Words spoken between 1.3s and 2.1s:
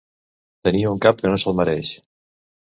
no se'l mereix.